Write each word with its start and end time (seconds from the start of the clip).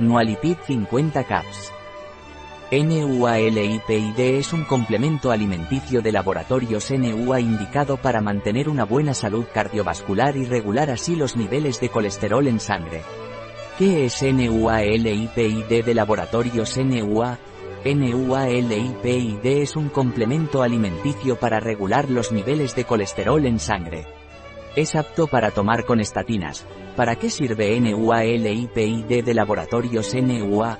Nualipid 0.00 0.58
50 0.64 1.24
caps. 1.24 1.72
NUALIPID 2.70 4.16
es 4.38 4.52
un 4.52 4.62
complemento 4.62 5.32
alimenticio 5.32 6.00
de 6.02 6.12
laboratorios 6.12 6.92
NUA 6.92 7.40
indicado 7.40 7.96
para 7.96 8.20
mantener 8.20 8.68
una 8.68 8.84
buena 8.84 9.12
salud 9.12 9.46
cardiovascular 9.52 10.36
y 10.36 10.44
regular 10.44 10.90
así 10.90 11.16
los 11.16 11.36
niveles 11.36 11.80
de 11.80 11.88
colesterol 11.88 12.46
en 12.46 12.60
sangre. 12.60 13.02
¿Qué 13.76 14.04
es 14.04 14.22
NUALIPID 14.22 15.84
de 15.84 15.94
laboratorios 15.94 16.76
NUA? 16.76 17.36
NUALIPID 17.84 19.44
es 19.44 19.74
un 19.74 19.88
complemento 19.88 20.62
alimenticio 20.62 21.40
para 21.40 21.58
regular 21.58 22.08
los 22.08 22.30
niveles 22.30 22.76
de 22.76 22.84
colesterol 22.84 23.44
en 23.46 23.58
sangre. 23.58 24.17
Es 24.76 24.94
apto 24.94 25.26
para 25.26 25.50
tomar 25.50 25.84
con 25.84 26.00
estatinas. 26.00 26.66
¿Para 26.96 27.16
qué 27.16 27.30
sirve 27.30 27.78
NUALIPID 27.80 29.24
de 29.24 29.34
laboratorios 29.34 30.14
NUA? 30.14 30.78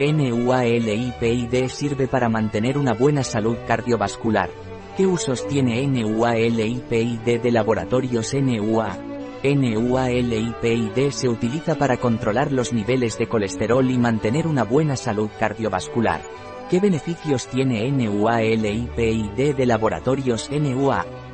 NUALIPID 0.00 1.68
sirve 1.68 2.08
para 2.08 2.28
mantener 2.28 2.78
una 2.78 2.94
buena 2.94 3.22
salud 3.22 3.56
cardiovascular. 3.66 4.50
¿Qué 4.96 5.06
usos 5.06 5.46
tiene 5.46 5.86
NUALIPID 5.86 7.40
de 7.40 7.50
laboratorios 7.50 8.34
NUA? 8.34 8.98
NUALIPID 9.44 11.10
se 11.10 11.28
utiliza 11.28 11.76
para 11.76 11.96
controlar 11.96 12.52
los 12.52 12.72
niveles 12.72 13.18
de 13.18 13.28
colesterol 13.28 13.88
y 13.90 13.98
mantener 13.98 14.46
una 14.46 14.64
buena 14.64 14.96
salud 14.96 15.30
cardiovascular. 15.38 16.22
¿Qué 16.68 16.80
beneficios 16.80 17.46
tiene 17.46 17.90
NUALIPID 17.90 19.54
de 19.54 19.66
laboratorios 19.66 20.50
NUA? 20.50 21.27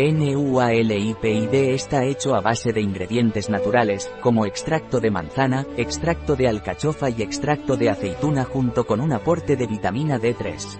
NUALIPID 0.00 1.52
está 1.74 2.04
hecho 2.04 2.34
a 2.34 2.40
base 2.40 2.72
de 2.72 2.80
ingredientes 2.80 3.50
naturales, 3.50 4.10
como 4.22 4.46
extracto 4.46 4.98
de 4.98 5.10
manzana, 5.10 5.66
extracto 5.76 6.36
de 6.36 6.48
alcachofa 6.48 7.10
y 7.10 7.20
extracto 7.20 7.76
de 7.76 7.90
aceituna 7.90 8.44
junto 8.44 8.86
con 8.86 9.02
un 9.02 9.12
aporte 9.12 9.56
de 9.56 9.66
vitamina 9.66 10.18
D3. 10.18 10.78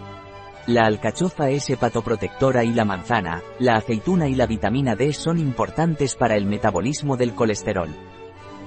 La 0.69 0.87
alcachofa 0.87 1.51
es 1.51 1.69
hepatoprotectora 1.69 2.65
y 2.65 2.73
la 2.73 2.87
manzana, 2.87 3.43
la 3.59 3.77
aceituna 3.77 4.27
y 4.27 4.35
la 4.35 4.47
vitamina 4.47 4.97
D 4.97 5.13
son 5.13 5.39
importantes 5.39 6.15
para 6.15 6.37
el 6.37 6.47
metabolismo 6.47 7.19
del 7.19 7.35
colesterol. 7.35 7.91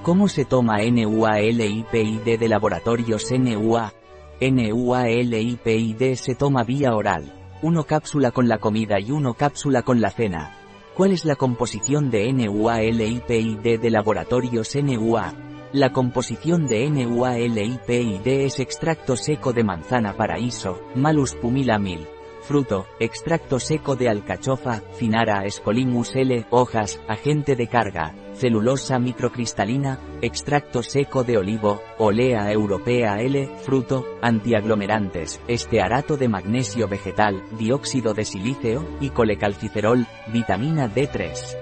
¿Cómo 0.04 0.28
se 0.28 0.44
toma 0.44 0.78
NUALIPID 0.78 2.38
de 2.38 2.48
laboratorios 2.48 3.32
NUA? 3.32 3.92
NUALIPID 4.40 6.14
se 6.14 6.34
toma 6.36 6.62
vía 6.62 6.94
oral 6.94 7.43
uno 7.64 7.84
cápsula 7.84 8.30
con 8.30 8.46
la 8.46 8.58
comida 8.58 9.00
y 9.00 9.10
uno 9.10 9.32
cápsula 9.32 9.80
con 9.80 10.02
la 10.02 10.10
cena. 10.10 10.54
¿Cuál 10.94 11.12
es 11.12 11.24
la 11.24 11.34
composición 11.34 12.10
de 12.10 12.30
NUALIPID 12.30 13.80
de 13.80 13.90
laboratorios 13.90 14.76
NUA? 14.76 15.32
La 15.72 15.90
composición 15.90 16.66
de 16.66 16.90
NUALIPID 16.90 18.26
es 18.26 18.60
extracto 18.60 19.16
seco 19.16 19.54
de 19.54 19.64
manzana 19.64 20.12
paraíso, 20.12 20.78
Malus 20.94 21.34
pumila 21.36 21.78
mil. 21.78 22.06
Fruto, 22.46 22.86
extracto 23.00 23.58
seco 23.58 23.96
de 23.96 24.10
alcachofa, 24.10 24.82
Finara 24.98 25.46
escolimus 25.46 26.14
L, 26.14 26.44
hojas, 26.50 27.00
agente 27.08 27.56
de 27.56 27.68
carga, 27.68 28.14
celulosa 28.34 28.98
microcristalina, 28.98 29.98
extracto 30.20 30.82
seco 30.82 31.24
de 31.24 31.38
olivo, 31.38 31.80
olea 31.96 32.52
europea 32.52 33.16
L, 33.22 33.48
fruto, 33.64 34.04
antiaglomerantes, 34.20 35.40
estearato 35.48 36.18
de 36.18 36.28
magnesio 36.28 36.86
vegetal, 36.86 37.42
dióxido 37.58 38.12
de 38.12 38.26
silíceo, 38.26 38.84
y 39.00 39.08
colecalciferol, 39.08 40.06
vitamina 40.30 40.86
D3. 40.86 41.56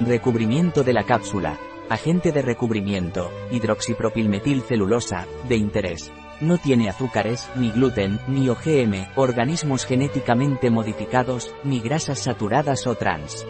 Recubrimiento 0.00 0.84
de 0.84 0.92
la 0.92 1.04
cápsula. 1.04 1.58
Agente 1.88 2.30
de 2.30 2.42
recubrimiento, 2.42 3.30
hidroxipropilmetilcelulosa, 3.50 5.26
de 5.48 5.56
interés. 5.56 6.12
No 6.40 6.56
tiene 6.56 6.88
azúcares, 6.88 7.50
ni 7.54 7.70
gluten, 7.70 8.18
ni 8.26 8.48
OGM, 8.48 9.08
organismos 9.16 9.84
genéticamente 9.84 10.70
modificados, 10.70 11.54
ni 11.64 11.80
grasas 11.80 12.18
saturadas 12.18 12.86
o 12.86 12.94
trans. 12.94 13.46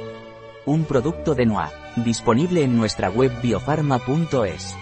Un 0.66 0.84
producto 0.84 1.34
de 1.34 1.47
NOA, 1.47 1.70
disponible 1.97 2.64
en 2.64 2.76
nuestra 2.76 3.09
web 3.09 3.31
biofarma.es. 3.41 4.75